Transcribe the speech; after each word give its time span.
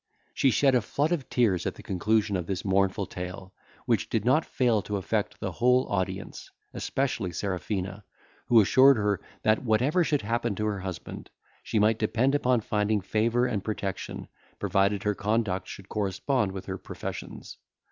She 0.33 0.49
shed 0.49 0.73
a 0.73 0.81
flood 0.81 1.11
of 1.11 1.29
tears 1.29 1.67
at 1.67 1.75
the 1.75 1.83
conclusion 1.83 2.35
of 2.35 2.47
this 2.47 2.65
mournful 2.65 3.05
tale, 3.05 3.53
which 3.85 4.09
did 4.09 4.25
not 4.25 4.43
fail 4.43 4.81
to 4.81 4.97
affect 4.97 5.39
the 5.39 5.51
whole 5.51 5.85
audience, 5.89 6.49
especially 6.73 7.31
Serafina, 7.31 8.03
who 8.47 8.59
assured 8.61 8.97
her, 8.97 9.21
that, 9.43 9.61
whatever 9.63 10.03
should 10.03 10.23
happen 10.23 10.55
to 10.55 10.65
her 10.65 10.79
husband, 10.79 11.29
she 11.61 11.77
might 11.77 11.99
depend 11.99 12.33
upon 12.33 12.61
finding 12.61 12.99
favour 12.99 13.45
and 13.45 13.63
protection, 13.63 14.27
provided 14.57 15.03
her 15.03 15.13
conduct 15.13 15.67
should 15.67 15.87
correspond 15.87 16.51
with 16.51 16.65
her 16.65 16.79
professions. 16.79 17.59